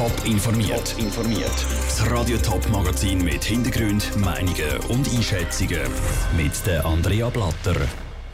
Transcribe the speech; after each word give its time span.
Top 0.00 0.24
informiert. 0.24 0.94
informiert. 0.96 1.66
Das 1.84 2.10
Radio 2.10 2.38
Top 2.38 2.66
Magazin 2.70 3.22
mit 3.22 3.44
Hintergrund, 3.44 4.16
Meinungen 4.16 4.78
und 4.88 5.06
Einschätzungen 5.14 5.82
mit 6.38 6.66
der 6.66 6.86
Andrea 6.86 7.28
Blatter. 7.28 7.76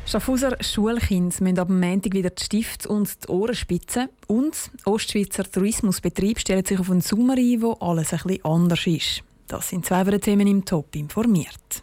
Schaffhauser 0.07 0.57
Schulkinder 0.61 1.35
müssen 1.41 1.59
ab 1.59 1.69
Montag 1.69 2.15
wieder 2.15 2.31
die 2.31 2.45
Stift 2.45 2.87
und 2.87 3.09
die 3.25 3.29
Ohren 3.33 3.57
spitzen. 3.57 4.11
Und 4.29 4.71
Ostschweizer 4.85 5.51
Tourismusbetrieb 5.51 6.39
stellt 6.39 6.69
sich 6.69 6.79
auf 6.79 6.89
einen 6.89 7.01
Sommer 7.01 7.35
ein, 7.35 7.61
wo 7.61 7.73
alles 7.73 8.13
ein 8.13 8.21
bisschen 8.23 8.45
anders 8.45 8.87
ist. 8.87 9.25
Das 9.49 9.71
sind 9.71 9.85
zwei 9.85 10.05
Themen 10.19 10.47
im 10.47 10.65
Top 10.65 10.95
informiert. 10.95 11.83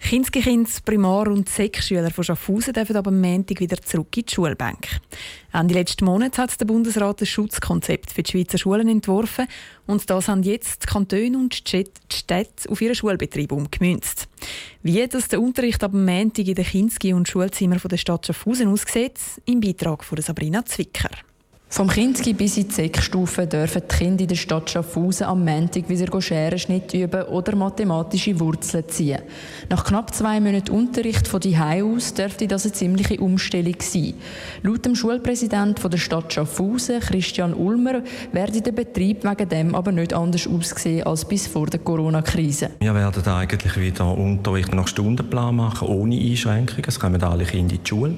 Kinski-Kinds, 0.00 0.80
Primar- 0.80 1.28
und 1.28 1.48
Sek-Schüler 1.48 2.10
von 2.10 2.24
Schaffhausen 2.24 2.72
dürfen 2.72 2.96
aber 2.96 3.08
am 3.10 3.20
Montag 3.20 3.60
wieder 3.60 3.80
zurück 3.80 4.16
in 4.16 4.24
die 4.24 4.34
Schulbank. 4.34 4.88
Ende 5.52 5.74
letzten 5.74 6.04
Monat 6.04 6.36
hat 6.38 6.58
der 6.60 6.64
Bundesrat 6.64 7.20
ein 7.20 7.26
Schutzkonzept 7.26 8.10
für 8.10 8.22
die 8.22 8.30
Schweizer 8.32 8.58
Schulen 8.58 8.88
entworfen 8.88 9.46
und 9.86 10.08
das 10.10 10.26
haben 10.26 10.42
jetzt 10.42 10.82
die 10.82 10.86
Kantone 10.86 11.38
und 11.38 11.72
die 11.72 11.84
Städte 12.12 12.68
auf 12.68 12.80
ihren 12.80 12.94
Schulbetrieb 12.94 13.52
umgemünzt. 13.52 14.26
Wie 14.82 15.06
das 15.06 15.28
der 15.28 15.40
Unterricht 15.40 15.84
ab 15.84 15.92
Montag 15.92 16.46
in 16.46 16.54
den 16.54 16.64
Kinski- 16.64 17.12
und 17.12 17.28
Schulzimmern 17.28 17.80
der 17.84 17.96
Stadt 17.96 18.26
Schaffhausen 18.26 18.68
aussieht, 18.68 19.18
im 19.44 19.60
Beitrag 19.60 20.02
von 20.02 20.20
Sabrina 20.20 20.64
Zwicker. 20.64 21.10
Vom 21.72 21.86
Kinski 21.86 22.32
bis 22.32 22.56
in 22.56 22.66
die 22.66 22.74
Sek-Stufe 22.74 23.46
dürfen 23.46 23.82
die 23.88 23.96
Kinder 23.96 24.22
in 24.22 24.28
der 24.28 24.34
Stadt 24.34 24.68
Schaffhausen 24.68 25.28
am 25.28 25.44
Montag 25.44 25.88
wieder 25.88 26.20
Scherenschnitt 26.20 26.92
üben 26.92 27.22
oder 27.26 27.54
mathematische 27.54 28.40
Wurzeln 28.40 28.88
ziehen. 28.88 29.20
Nach 29.68 29.84
knapp 29.84 30.12
zwei 30.12 30.40
Monaten 30.40 30.72
Unterricht 30.72 31.28
von 31.28 31.38
die 31.38 31.56
aus 31.56 32.12
dürfte 32.12 32.48
das 32.48 32.64
eine 32.64 32.72
ziemliche 32.72 33.20
Umstellung 33.20 33.76
sein. 33.78 34.14
Laut 34.64 34.84
dem 34.84 34.96
Schulpräsident 34.96 35.80
der 35.80 35.96
Stadt 35.98 36.32
Schaffhausen, 36.32 36.98
Christian 36.98 37.54
Ulmer, 37.54 38.02
werde 38.32 38.60
der 38.60 38.72
Betrieb 38.72 39.22
wegen 39.22 39.48
dem 39.48 39.74
aber 39.76 39.92
nicht 39.92 40.12
anders 40.12 40.48
aussehen 40.48 41.06
als 41.06 41.24
bis 41.24 41.46
vor 41.46 41.66
der 41.66 41.78
Corona-Krise. 41.78 42.70
Wir 42.80 42.94
werden 42.96 43.24
eigentlich 43.24 43.76
wieder 43.76 44.12
Unterricht 44.18 44.74
nach 44.74 44.88
Stundenplan 44.88 45.54
machen, 45.54 45.86
ohne 45.86 46.16
Einschränkungen. 46.16 46.84
Es 46.84 46.98
kommen 46.98 47.22
alle 47.22 47.44
Kinder 47.44 47.74
in 47.74 47.80
die 47.80 47.88
Schule. 47.88 48.16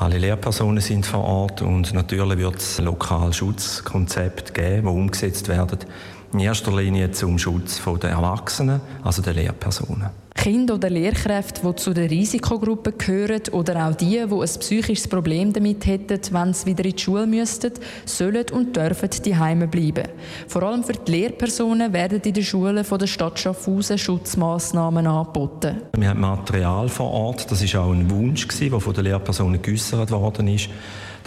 Alle 0.00 0.18
Lehrpersonen 0.18 0.80
sind 0.80 1.06
vor 1.06 1.24
Ort 1.24 1.60
und 1.60 1.92
natürlich 1.92 2.38
wird 2.38 2.58
es 2.58 2.78
lokal 2.78 3.32
Schutzkonzept 3.32 4.54
geben, 4.54 4.82
die 4.82 4.92
umgesetzt 4.92 5.48
werden. 5.48 5.80
In 6.32 6.40
erster 6.40 6.76
Linie 6.76 7.10
zum 7.10 7.38
Schutz 7.38 7.80
der 8.02 8.10
Erwachsenen, 8.10 8.80
also 9.02 9.22
der 9.22 9.32
Lehrpersonen. 9.32 10.10
Kinder 10.38 10.74
oder 10.74 10.88
Lehrkräfte, 10.88 11.62
die 11.66 11.76
zu 11.76 11.92
der 11.92 12.08
Risikogruppe 12.08 12.92
gehören 12.92 13.42
oder 13.50 13.88
auch 13.88 13.94
die, 13.94 14.24
die 14.24 14.34
ein 14.34 14.60
psychisches 14.60 15.08
Problem 15.08 15.52
damit 15.52 15.84
hätten, 15.84 16.20
wenn 16.30 16.54
sie 16.54 16.66
wieder 16.66 16.84
in 16.84 16.92
die 16.94 17.02
Schule 17.02 17.26
müssten, 17.26 17.72
sollen 18.04 18.44
und 18.52 18.76
dürfen 18.76 19.10
die 19.24 19.36
Heime 19.36 19.66
bleiben. 19.66 20.04
Vor 20.46 20.62
allem 20.62 20.84
für 20.84 20.92
die 20.92 21.10
Lehrpersonen 21.10 21.92
werden 21.92 22.20
in 22.20 22.32
den 22.32 22.44
Schulen 22.44 22.84
von 22.84 23.00
der 23.00 23.08
Stadt 23.08 23.38
Schaffhausen 23.38 23.98
Schutzmaßnahmen 23.98 25.06
angeboten. 25.06 25.82
Wir 25.96 26.10
haben 26.10 26.20
Material 26.20 26.88
vor 26.88 27.10
Ort, 27.10 27.50
das 27.50 27.74
war 27.74 27.84
auch 27.84 27.92
ein 27.92 28.08
Wunsch, 28.08 28.46
der 28.46 28.80
von 28.80 28.94
den 28.94 29.04
Lehrpersonen 29.04 29.60
geäußert 29.60 30.10
worden 30.12 30.46
ist. 30.46 30.68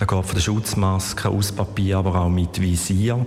Da 0.02 0.08
geht 0.08 0.26
von 0.26 0.34
der 0.34 0.42
Schutzmaske 0.42 1.30
aus 1.30 1.52
Papier, 1.52 2.00
aber 2.00 2.16
auch 2.16 2.28
mit 2.28 2.60
Visier, 2.60 3.24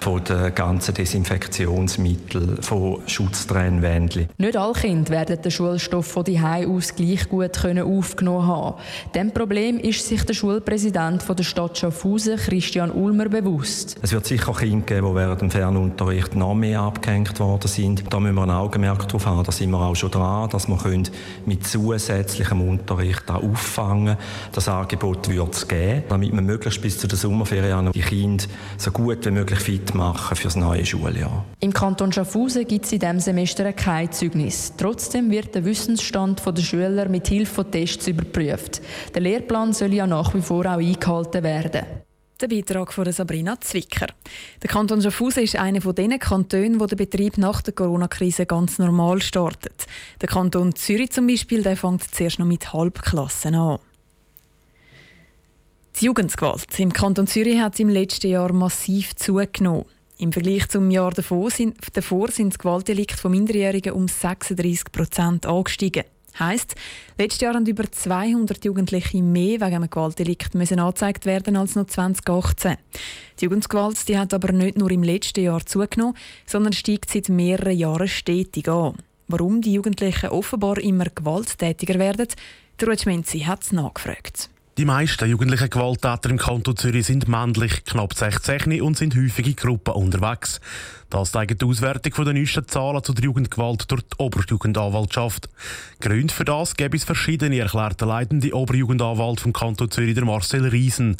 von 0.00 0.22
den 0.22 0.54
ganzen 0.54 0.92
Desinfektionsmitteln, 0.92 2.60
von 2.60 2.98
Schutztrennwändchen. 3.06 4.28
Nicht 4.36 4.56
alle 4.58 4.74
Kinder 4.74 5.10
werden 5.10 5.40
den 5.40 5.50
Schulstoff 5.50 6.06
von 6.06 6.24
die 6.24 6.38
aus 6.38 6.94
gleich 6.94 7.30
gut 7.30 7.54
können 7.54 7.82
aufgenommen 7.82 8.46
haben. 8.46 8.74
Dem 9.14 9.32
Problem 9.32 9.78
ist 9.78 10.06
sich 10.06 10.22
der 10.24 10.34
Schulpräsident 10.34 11.22
von 11.22 11.34
der 11.34 11.44
Stadt 11.44 11.78
Schaffhausen, 11.78 12.36
Christian 12.36 12.90
Ulmer, 12.90 13.30
bewusst. 13.30 13.96
Es 14.02 14.12
wird 14.12 14.26
sicher 14.26 14.52
Kinder 14.52 14.84
geben, 14.84 15.08
die 15.08 15.14
während 15.14 15.40
dem 15.40 15.50
Fernunterricht 15.50 16.36
noch 16.36 16.54
mehr 16.54 16.82
abgehängt 16.82 17.40
worden 17.40 17.68
sind. 17.68 18.04
Da 18.12 18.20
müssen 18.20 18.34
wir 18.34 18.42
ein 18.42 18.50
Augenmerk 18.50 19.08
darauf 19.08 19.24
haben. 19.24 19.44
Da 19.44 19.52
sind 19.52 19.70
wir 19.70 19.80
auch 19.80 19.96
schon 19.96 20.10
dran, 20.10 20.50
dass 20.50 20.68
wir 20.68 20.78
mit 21.46 21.66
zusätzlichem 21.66 22.60
Unterricht 22.60 23.30
auffangen 23.30 24.16
können. 24.16 24.18
Das 24.52 24.68
Angebot 24.68 25.26
wird 25.30 25.54
es 25.54 25.66
geben 25.66 26.17
damit 26.18 26.32
wir 26.32 26.42
möglichst 26.42 26.82
bis 26.82 26.98
zu 26.98 27.06
der 27.06 27.16
Sommerferien 27.16 27.92
die 27.92 28.00
Kinder 28.00 28.44
so 28.76 28.90
gut 28.90 29.24
wie 29.24 29.30
möglich 29.30 29.60
fit 29.60 29.94
machen 29.94 30.36
für 30.36 30.44
das 30.44 30.56
neue 30.56 30.84
Schuljahr. 30.84 31.44
Im 31.60 31.72
Kanton 31.72 32.12
Schaffhausen 32.12 32.66
gibt 32.66 32.86
es 32.86 32.92
in 32.92 32.98
diesem 32.98 33.20
Semester 33.20 33.72
kein 33.72 34.10
Zeugnis. 34.10 34.72
Trotzdem 34.76 35.30
wird 35.30 35.54
der 35.54 35.64
Wissensstand 35.64 36.42
der 36.44 36.62
Schüler 36.62 37.08
mit 37.08 37.28
Hilfe 37.28 37.54
von 37.54 37.70
Tests 37.70 38.08
überprüft. 38.08 38.82
Der 39.14 39.22
Lehrplan 39.22 39.72
soll 39.72 39.94
ja 39.94 40.06
nach 40.06 40.34
wie 40.34 40.42
vor 40.42 40.66
auch 40.66 40.78
eingehalten 40.78 41.42
werden. 41.42 41.84
Der 42.40 42.48
Beitrag 42.48 42.92
von 42.92 43.10
Sabrina 43.10 43.60
Zwicker. 43.60 44.06
Der 44.62 44.70
Kanton 44.70 45.02
Schaffhausen 45.02 45.42
ist 45.42 45.56
einer 45.56 45.80
von 45.80 45.94
den 45.94 46.18
Kantonen, 46.18 46.78
wo 46.78 46.86
der 46.86 46.94
Betrieb 46.96 47.36
nach 47.36 47.62
der 47.62 47.74
Corona-Krise 47.74 48.46
ganz 48.46 48.78
normal 48.78 49.20
startet. 49.20 49.86
Der 50.20 50.28
Kanton 50.28 50.74
Zürich 50.74 51.10
zum 51.10 51.26
Beispiel, 51.26 51.62
der 51.62 51.76
fängt 51.76 52.14
zuerst 52.14 52.38
noch 52.38 52.46
mit 52.46 52.72
Halbklassen 52.72 53.56
an. 53.56 53.78
Die 56.00 56.04
Jugendgewalt 56.04 56.78
im 56.78 56.92
Kanton 56.92 57.26
Zürich 57.26 57.58
hat 57.58 57.80
im 57.80 57.88
letzten 57.88 58.28
Jahr 58.28 58.52
massiv 58.52 59.16
zugenommen. 59.16 59.84
Im 60.18 60.32
Vergleich 60.32 60.68
zum 60.68 60.92
Jahr 60.92 61.10
davor 61.10 61.50
sind, 61.50 61.76
davor 61.92 62.30
sind 62.30 62.52
das 62.52 62.60
Gewaltdelikt 62.60 63.18
von 63.18 63.32
Minderjährigen 63.32 63.94
um 63.94 64.06
36 64.06 64.92
Prozent 64.92 65.44
angestiegen. 65.44 66.04
Heißt, 66.38 66.76
letztes 67.18 67.40
Jahr 67.40 67.54
haben 67.54 67.66
über 67.66 67.90
200 67.90 68.64
Jugendliche 68.64 69.20
mehr 69.20 69.60
wegen 69.60 69.74
einem 69.74 69.90
Gewaltdelikt 69.90 70.54
müssen 70.54 70.78
angezeigt 70.78 71.26
werden 71.26 71.56
als 71.56 71.74
noch 71.74 71.88
2018. 71.88 72.76
Die 73.40 73.46
Jugendgewalt 73.46 74.06
die 74.06 74.16
hat 74.16 74.32
aber 74.32 74.52
nicht 74.52 74.78
nur 74.78 74.92
im 74.92 75.02
letzten 75.02 75.42
Jahr 75.42 75.66
zugenommen, 75.66 76.16
sondern 76.46 76.74
steigt 76.74 77.10
seit 77.10 77.28
mehreren 77.28 77.76
Jahren 77.76 78.06
stetig 78.06 78.68
an. 78.68 78.94
Warum 79.26 79.62
die 79.62 79.72
Jugendlichen 79.72 80.28
offenbar 80.28 80.78
immer 80.78 81.06
gewalttätiger 81.06 81.98
werden, 81.98 82.28
der 82.78 82.88
Ruth 82.88 83.00
Schmenzi 83.00 83.40
hat 83.40 83.64
es 83.64 83.72
nachgefragt. 83.72 84.48
Die 84.78 84.84
meisten 84.84 85.28
jugendlichen 85.28 85.70
Gewalttäter 85.70 86.30
im 86.30 86.38
Kanton 86.38 86.76
Zürich 86.76 87.04
sind 87.04 87.26
männlich, 87.26 87.84
knapp 87.84 88.14
16 88.14 88.80
und 88.80 88.96
sind 88.96 89.16
häufig 89.16 89.48
in 89.48 89.56
Gruppen 89.56 89.92
unterwegs. 89.94 90.60
Das 91.10 91.32
zeigt 91.32 91.62
die 91.62 91.64
Auswertung 91.64 92.24
der 92.26 92.34
neuesten 92.34 92.68
Zahlen 92.68 93.02
zu 93.02 93.14
der 93.14 93.24
Jugendgewalt 93.24 93.90
durch 93.90 94.02
die 94.02 94.16
Oberjugendanwaltschaft. 94.18 95.48
Gründe 96.00 96.34
für 96.34 96.44
das 96.44 96.76
gäbe 96.76 96.98
es 96.98 97.04
verschiedene, 97.04 97.58
erklärte 97.58 98.04
leitende 98.04 98.54
Oberjugendanwalt 98.54 99.40
vom 99.40 99.54
Kanton 99.54 99.90
Zürich, 99.90 100.14
der 100.14 100.26
Marcel 100.26 100.66
Riesen. 100.66 101.16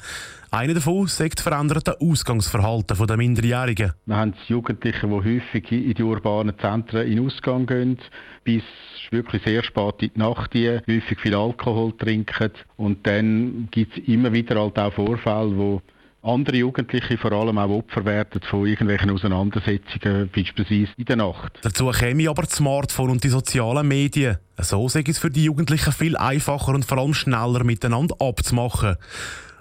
Einer 0.50 0.74
davon 0.74 1.06
sagt 1.06 1.38
das 1.38 1.42
veränderte 1.42 2.00
Ausgangsverhalten 2.02 3.06
der 3.06 3.16
Minderjährigen. 3.16 3.92
Wir 4.04 4.16
haben 4.16 4.34
Jugendliche, 4.46 5.06
die 5.06 5.12
häufig 5.12 5.72
in 5.72 5.94
die 5.94 6.02
urbanen 6.02 6.58
Zentren 6.58 7.06
in 7.06 7.24
Ausgang 7.24 7.64
gehen, 7.64 7.98
bis 8.44 8.62
wirklich 9.10 9.42
sehr 9.42 9.62
spät 9.62 10.02
in 10.02 10.10
die 10.14 10.18
Nacht 10.18 10.50
gehen, 10.50 10.82
häufig 10.86 11.18
viel 11.18 11.34
Alkohol 11.34 11.92
trinken 11.96 12.50
und 12.76 13.06
dann 13.06 13.68
gibt 13.70 13.96
es 13.96 14.06
immer 14.06 14.32
wieder 14.32 14.60
halt 14.60 14.78
auch 14.78 14.92
Vorfälle, 14.92 15.56
wo 15.56 15.82
andere 16.22 16.56
Jugendliche 16.56 17.16
vor 17.16 17.32
allem 17.32 17.58
auch 17.58 17.70
Opfer 17.70 18.04
werden 18.04 18.40
von 18.42 18.66
irgendwelchen 18.66 19.10
Auseinandersetzungen, 19.10 20.28
beispielsweise 20.34 20.92
in 20.96 21.04
der 21.04 21.16
Nacht. 21.16 21.58
Dazu 21.62 21.90
käme 21.90 22.28
aber 22.28 22.42
das 22.42 22.52
Smartphone 22.52 23.10
und 23.10 23.24
die 23.24 23.28
sozialen 23.28 23.86
Medien. 23.86 24.38
So 24.58 24.88
sei 24.88 25.04
es 25.06 25.18
für 25.18 25.30
die 25.30 25.44
Jugendlichen 25.44 25.92
viel 25.92 26.16
einfacher 26.16 26.74
und 26.74 26.84
vor 26.84 26.98
allem 26.98 27.14
schneller 27.14 27.62
miteinander 27.64 28.16
abzumachen. 28.20 28.96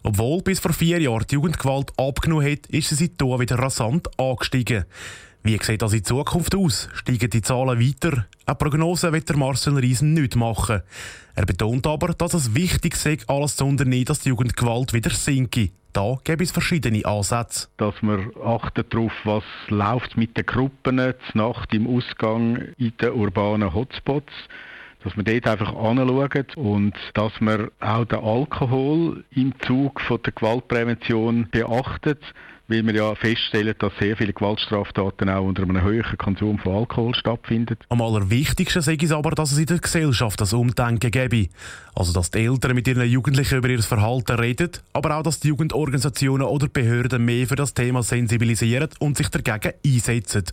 Obwohl 0.04 0.42
bis 0.42 0.60
vor 0.60 0.74
vier 0.74 1.02
Jahren 1.02 1.26
die 1.30 1.36
Jugendgewalt 1.36 1.92
abgenommen 1.98 2.50
hat, 2.50 2.66
ist 2.68 2.90
sie 2.90 2.96
seitdem 2.96 3.40
wieder 3.40 3.60
rasant 3.60 4.08
angestiegen. 4.20 4.86
Wie 5.44 5.58
sieht 5.62 5.82
das 5.82 5.94
in 5.94 6.04
Zukunft 6.04 6.56
aus? 6.56 6.90
Steigen 6.94 7.30
die 7.30 7.42
Zahlen 7.42 7.80
weiter? 7.80 8.28
Eine 8.46 8.56
Prognose 8.56 9.14
wird 9.14 9.30
der 9.30 9.38
Marcel 9.38 9.78
Riesen 9.78 10.14
nicht 10.14 10.36
machen. 10.36 10.82
Er 11.36 11.46
betont 11.46 11.88
aber, 11.88 12.14
dass 12.14 12.34
es 12.34 12.54
wichtig 12.54 12.96
sei, 12.96 13.18
alles 13.28 13.56
zu 13.56 13.66
unternehmen, 13.66 14.06
dass 14.06 14.20
die 14.20 14.30
Jugendgewalt 14.30 14.94
wieder 14.94 15.12
sinke. 15.12 15.70
Da 15.94 16.18
gibt 16.24 16.42
es 16.42 16.52
verschiedene 16.52 17.06
Ansätze. 17.06 17.70
Dass 17.78 17.96
man 18.02 18.32
achtet 18.44 18.94
darauf, 18.94 19.14
was 19.24 19.44
läuft 19.70 20.18
mit 20.18 20.38
den 20.38 20.46
Gruppen 20.46 20.98
zur 20.98 21.16
Nacht 21.34 21.74
im 21.74 21.88
Ausgang 21.88 22.58
in 22.78 22.94
den 23.02 23.14
urbanen 23.14 23.74
Hotspots 23.74 24.34
dass 25.04 25.16
man 25.16 25.26
dort 25.26 25.48
einfach 25.48 25.74
anschaut 25.76 26.58
und 26.58 26.94
dass 27.14 27.32
man 27.40 27.70
auch 27.80 28.06
den 28.06 28.20
Alkohol 28.20 29.24
im 29.32 29.54
Zug 29.62 30.02
von 30.02 30.22
der 30.22 30.34
Gewaltprävention 30.34 31.48
beachtet 31.50 32.22
weil 32.68 32.86
wir 32.86 32.96
ja 32.96 33.16
feststellen, 33.16 33.76
dass 33.80 33.94
sehr 34.00 34.18
viele 34.18 34.34
Gewaltstraftaten 34.34 35.30
auch 35.30 35.46
unter 35.46 35.64
einem 35.64 35.82
höheren 35.82 36.18
Konsum 36.18 36.60
von 36.60 36.76
Alkohol 36.76 37.16
stattfinden. 37.16 37.78
Am 37.90 38.02
allerwichtigsten 38.02 38.82
sage 38.82 39.06
ich 39.06 39.12
aber, 39.12 39.32
dass 39.32 39.52
es 39.52 39.58
in 39.58 39.66
der 39.68 39.80
Gesellschaft 39.80 40.42
das 40.42 40.54
Umdenken 40.54 41.12
gäbe. 41.12 41.48
Also, 41.96 42.14
dass 42.14 42.32
die 42.32 42.40
Eltern 42.40 42.76
mit 42.76 42.88
ihren 42.88 43.08
Jugendlichen 43.10 43.58
über 43.58 43.70
ihr 43.70 43.82
Verhalten 43.82 44.38
reden, 44.38 44.72
aber 44.94 45.18
auch, 45.18 45.24
dass 45.24 45.40
die 45.40 45.50
Jugendorganisationen 45.50 46.46
oder 46.46 46.68
Behörden 46.68 47.24
mehr 47.24 47.48
für 47.48 47.56
das 47.56 47.74
Thema 47.74 48.04
sensibilisieren 48.04 48.90
und 49.00 49.18
sich 49.18 49.30
dagegen 49.30 49.74
einsetzen. 49.86 50.44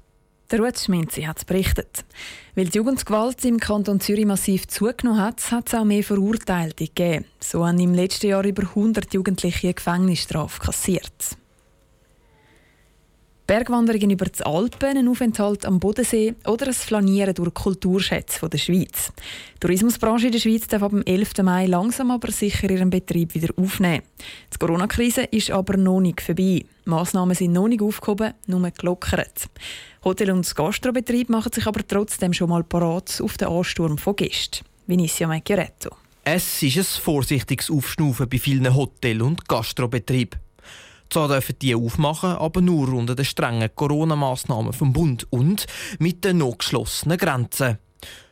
Der 0.51 0.61
Ruth 0.61 0.79
Schminzi 0.79 1.23
hat 1.23 1.47
berichtet. 1.47 2.05
Weil 2.55 2.67
die 2.67 2.77
Jugendgewalt 2.77 3.45
im 3.45 3.59
Kanton 3.59 3.99
Zürich 3.99 4.27
massiv 4.27 4.69
zugenommen 4.69 5.21
hat, 5.21 5.51
hat 5.51 5.69
es 5.69 5.75
auch 5.75 5.85
mehr 5.85 6.05
Verurteilte 6.05 6.85
gegeben. 6.85 7.25
So 7.41 7.67
haben 7.67 7.81
im 7.81 7.95
letzten 7.95 8.29
Jahr 8.29 8.45
über 8.45 8.63
100 8.63 9.13
Jugendliche 9.15 9.69
eine 9.69 9.75
Gefängnisstrafe 9.75 10.61
kassiert. 10.61 11.39
Bergwanderungen 13.47 14.09
über 14.09 14.25
die 14.25 14.43
Alpen, 14.43 14.97
ein 14.97 15.07
Aufenthalt 15.07 15.67
am 15.67 15.79
Bodensee 15.79 16.35
oder 16.47 16.67
ein 16.67 16.73
Flanieren 16.73 17.35
durch 17.35 17.53
Kulturschätze 17.53 18.49
der 18.49 18.57
Schweiz. 18.57 19.13
Die 19.57 19.61
Tourismusbranche 19.61 20.27
in 20.27 20.33
der 20.33 20.39
Schweiz 20.39 20.67
darf 20.67 20.83
ab 20.83 20.93
dem 20.93 21.03
11. 21.03 21.43
Mai 21.43 21.67
langsam 21.67 22.11
aber 22.11 22.33
sicher 22.33 22.71
ihren 22.71 22.89
Betrieb 22.89 23.35
wieder 23.35 23.53
aufnehmen. 23.57 24.03
Die 24.53 24.59
Corona-Krise 24.59 25.25
ist 25.25 25.51
aber 25.51 25.77
noch 25.77 26.01
nicht 26.01 26.23
vorbei. 26.23 26.65
Massnahmen 26.87 27.35
sind 27.35 27.53
noch 27.53 27.69
nicht 27.69 27.83
aufgehoben, 27.83 28.33
nur 28.47 28.71
gelockert. 28.71 29.51
Hotel- 30.05 30.31
und 30.31 30.55
Gastrobetrieb 30.55 31.29
machen 31.29 31.53
sich 31.53 31.67
aber 31.67 31.87
trotzdem 31.87 32.33
schon 32.33 32.49
mal 32.49 32.65
parat 32.65 33.21
auf 33.23 33.37
den 33.37 33.49
Ansturm 33.49 33.99
von 33.99 34.17
Gästen. 34.17 34.65
Vinicio 34.87 35.29
Macchioretto. 35.29 35.91
Es 36.25 36.63
ist 36.63 36.79
ein 36.79 37.03
vorsichtiges 37.03 37.71
Aufschnaufen 37.71 38.27
bei 38.27 38.39
vielen 38.39 38.75
Hotel- 38.75 39.21
und 39.21 39.47
Gastrobetrieben. 39.47 40.44
Zwar 41.15 41.29
dürfen 41.29 41.55
die 41.63 41.77
aufmachen, 41.77 42.31
aber 42.31 42.61
nur 42.61 42.93
unter 42.93 43.15
den 43.15 43.25
strengen 43.25 43.71
Corona-Massnahmen 43.73 44.73
vom 44.73 44.93
Bund 44.93 45.29
und 45.31 45.65
mit 46.01 46.25
den 46.25 46.39
noch 46.39 46.59
geschlossenen 46.59 47.19
Grenzen. 47.19 47.79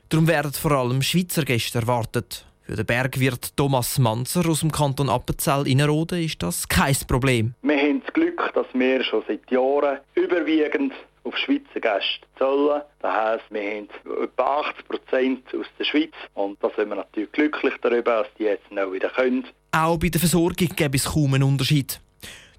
Darum 0.08 0.26
werden 0.26 0.52
vor 0.52 0.72
allem 0.72 1.00
Schweizer 1.00 1.44
Gäste 1.44 1.78
erwartet. 1.78 2.44
Für 2.62 2.74
den 2.74 2.84
Bergwirt 2.84 3.56
Thomas 3.56 4.00
Manzer 4.00 4.48
aus 4.48 4.60
dem 4.60 4.72
Kanton 4.72 5.08
Appenzell 5.08 5.68
Innerrhoden 5.68 6.24
ist 6.24 6.42
das 6.42 6.66
kein 6.66 6.96
Problem. 7.06 7.54
Wir 7.62 7.76
haben 7.76 8.02
das 8.04 8.12
Glück, 8.14 8.50
dass 8.52 8.66
wir 8.72 9.04
schon 9.04 9.22
seit 9.28 9.48
Jahren 9.48 10.00
überwiegend 10.16 10.92
auf 11.22 11.36
Schweizer 11.36 11.78
Gäste 11.80 12.26
zahlen. 12.36 12.82
Das 13.00 13.14
heisst, 13.14 13.44
wir 13.50 13.62
haben 13.62 13.88
etwa 14.24 14.60
80 14.60 14.88
Prozent 14.88 15.54
aus 15.54 15.66
der 15.78 15.84
Schweiz 15.84 16.14
und 16.34 16.60
da 16.60 16.68
sind 16.76 16.88
wir 16.88 16.96
natürlich 16.96 17.30
glücklich 17.30 17.74
darüber, 17.80 18.24
dass 18.24 18.34
die 18.40 18.42
jetzt 18.42 18.72
noch 18.72 18.90
wieder 18.90 19.10
können. 19.10 19.46
Auch 19.70 19.98
bei 19.98 20.08
der 20.08 20.18
Versorgung 20.18 20.68
gibt 20.74 20.94
es 20.96 21.04
kaum 21.04 21.34
einen 21.34 21.44
Unterschied. 21.44 22.00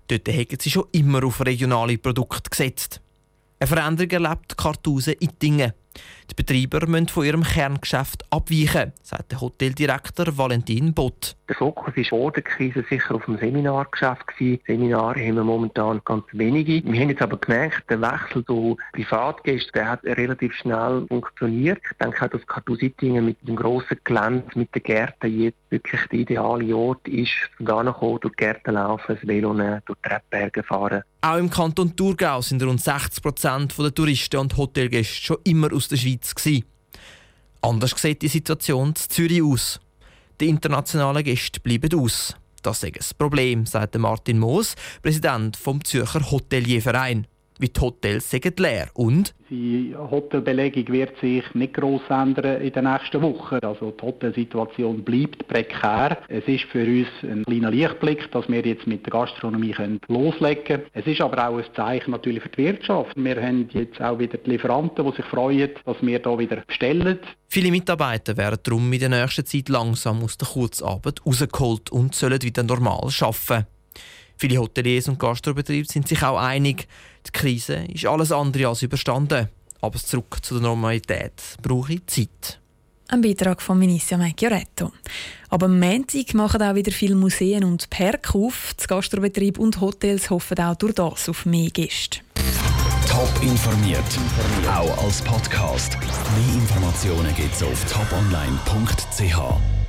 Dort 0.08 0.28
haben 0.28 0.58
sie 0.60 0.70
schon 0.70 0.86
immer 0.92 1.24
auf 1.24 1.46
regionale 1.46 1.98
Produkte 1.98 2.50
gesetzt. 2.50 3.02
Eine 3.60 3.68
Veränderung 3.68 4.12
erlebt 4.12 4.58
Kartusen 4.58 5.16
Ittingen. 5.20 5.74
Die 6.30 6.34
Betreiber 6.36 6.88
müssen 6.88 7.08
von 7.08 7.26
ihrem 7.26 7.44
Kerngeschäft 7.44 8.24
abweichen, 8.30 8.94
sagt 9.04 9.32
der 9.32 9.42
Hoteldirektor 9.42 10.38
Valentin 10.38 10.94
Bott. 10.94 11.36
Der 11.48 11.56
Fokus 11.56 11.96
war 11.96 12.04
vor 12.06 12.32
der 12.32 12.44
Krise 12.44 12.84
sicher 12.90 13.16
auf 13.16 13.26
dem 13.26 13.38
Seminargeschäft. 13.38 14.24
Seminare 14.66 15.20
haben 15.20 15.36
wir 15.36 15.44
momentan 15.44 16.02
ganz 16.06 16.24
wenige. 16.32 16.84
Wir 16.84 17.02
haben 17.02 17.10
jetzt 17.10 17.22
aber 17.22 17.38
gemerkt, 17.38 17.90
der 17.90 18.02
Wechsel 18.02 18.46
zu 18.46 18.78
Privatgästen 18.94 19.88
hat 19.88 20.04
relativ 20.04 20.54
schnell 20.56 21.06
funktioniert. 21.08 21.80
Ich 21.92 21.98
denke 21.98 22.26
auch, 22.26 22.30
dass 22.30 22.48
Kartusittingen 22.48 23.26
mit 23.26 23.38
dem 23.48 23.56
grossen 23.56 24.00
Gelände, 24.04 24.46
mit 24.56 24.74
den 24.74 24.84
Gärten 24.84 25.40
jetzt 25.40 25.58
wirklich 25.74 26.02
der 26.12 26.20
ideale 26.20 26.76
Ort 26.76 27.08
ist, 27.08 27.32
um 27.60 27.66
da 27.66 27.84
kommen, 27.92 28.20
durch 28.22 28.34
die 28.36 28.46
Gärten 28.46 28.76
laufen, 28.76 29.16
das 29.16 29.28
Velo 29.28 29.54
nehmen, 29.54 29.82
durch 29.86 29.98
die 30.00 30.10
Treppberge 30.10 30.64
fahren. 30.64 31.04
Auch 31.22 31.38
im 31.38 31.50
Kanton 31.50 31.96
Thurgau 31.96 32.42
sind 32.42 32.64
rund 32.64 32.82
60 32.82 33.22
Prozent 33.22 33.78
der 33.78 33.94
Touristen 33.94 34.38
und 34.38 34.56
Hotelgäste 34.56 35.22
schon 35.22 35.38
immer 35.44 35.74
aus 35.74 35.88
der 35.88 35.98
Schweiz. 35.98 36.34
Gewesen. 36.34 36.66
Anders 37.62 37.92
sieht 37.98 38.22
die 38.22 38.28
Situation 38.28 38.90
in 38.90 38.96
Zürich 38.96 39.42
aus. 39.42 39.80
Die 40.40 40.48
internationalen 40.48 41.24
Gäste 41.24 41.60
bleiben 41.60 42.00
aus. 42.00 42.36
Das 42.62 42.84
ist 42.84 42.96
ein 42.96 43.18
Problem, 43.18 43.66
sagt 43.66 43.98
Martin 43.98 44.40
Moos, 44.40 44.76
Präsident 45.02 45.58
vom 45.58 45.84
Zürcher 45.84 46.32
Hotelierverein 46.32 47.28
wie 47.60 47.70
die 47.70 47.80
Hotels 47.80 48.30
sind 48.30 48.60
leer 48.60 48.90
und 48.94 49.34
die 49.50 49.96
Hotelbelegung 49.96 50.88
wird 50.92 51.20
sich 51.20 51.44
nicht 51.54 51.76
gross 51.76 52.02
ändern 52.10 52.60
in 52.60 52.72
den 52.72 52.86
nächsten 52.86 53.22
Wochen. 53.22 53.60
Also 53.62 53.92
die 53.92 54.04
Hotelsituation 54.04 55.04
bleibt 55.04 55.48
prekär. 55.48 56.18
Es 56.28 56.44
ist 56.48 56.64
für 56.72 56.84
uns 56.84 57.08
ein 57.22 57.44
kleiner 57.46 57.70
Lichtblick, 57.70 58.32
dass 58.32 58.50
wir 58.50 58.66
jetzt 58.66 58.88
mit 58.88 59.06
der 59.06 59.12
Gastronomie 59.12 59.72
können 59.72 60.00
loslegen 60.08 60.64
können. 60.64 60.84
Es 60.94 61.06
ist 61.06 61.22
aber 61.22 61.50
auch 61.50 61.58
ein 61.58 61.66
Zeichen 61.76 62.12
natürlich 62.12 62.42
für 62.42 62.50
die 62.50 62.66
Wirtschaft. 62.66 63.16
Wir 63.16 63.42
haben 63.42 63.70
jetzt 63.74 64.02
auch 64.02 64.18
wieder 64.18 64.40
die 64.40 64.50
Lieferanten, 64.50 65.06
die 65.06 65.16
sich 65.16 65.26
freuen, 65.26 65.70
dass 65.86 65.98
wir 66.02 66.20
hier 66.20 66.40
wieder 66.40 66.64
bestellen. 66.66 67.20
Viele 67.48 67.70
Mitarbeiter 67.70 68.36
werden 68.36 68.60
darum 68.64 68.92
in 68.92 69.00
der 69.00 69.10
nächsten 69.10 69.46
Zeit 69.46 69.70
langsam 69.70 70.24
aus 70.24 70.36
der 70.38 70.48
Kurzarbeit 70.48 71.24
rausgeholt 71.26 71.92
und 71.92 72.16
sollen 72.16 72.42
wieder 72.42 72.64
normal 72.64 73.10
arbeiten. 73.22 73.68
Viele 74.38 74.58
Hoteliers 74.58 75.08
und 75.08 75.20
Gastrobetriebe 75.20 75.88
sind 75.92 76.08
sich 76.08 76.22
auch 76.24 76.40
einig, 76.40 76.88
die 77.26 77.32
Krise 77.32 77.86
ist 77.94 78.06
alles 78.06 78.32
andere 78.32 78.68
als 78.68 78.82
überstanden. 78.82 79.50
Aber 79.82 80.00
zurück 80.00 80.38
zu 80.42 80.56
der 80.56 80.64
Normalität 80.64 81.34
brauche 81.62 81.94
ich 81.94 82.08
Zeit. 82.08 82.60
Ein 83.10 83.22
Beitrag 83.22 83.62
von 83.62 83.80
Vinicia 83.80 84.18
Macchioretto. 84.18 84.92
Aber 85.50 85.66
am 85.66 85.80
Montag 85.80 86.34
machen 86.34 86.62
auch 86.62 86.74
wieder 86.74 86.92
viele 86.92 87.16
Museen 87.16 87.64
und 87.64 87.90
Park 87.90 88.34
auf. 88.34 88.74
Das 88.78 88.88
Gastrobetrieb 88.88 89.60
und 89.60 89.82
Hotels 89.82 90.30
hoffen 90.30 90.58
auch 90.60 90.76
durch 90.76 90.96
das 90.96 91.30
auf 91.30 91.46
mehr 91.46 91.70
Gäste. 91.70 92.20
Top 93.08 93.30
informiert, 93.44 94.00
auch 94.68 95.04
als 95.04 95.22
Podcast. 95.22 95.98
Mehr 96.00 96.56
Informationen 96.56 97.36
gibt 97.36 97.54
es 97.54 97.62
auf 97.62 97.86
toponline.ch. 97.86 99.83